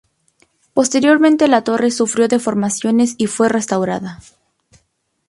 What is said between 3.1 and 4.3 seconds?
y fue restaurada.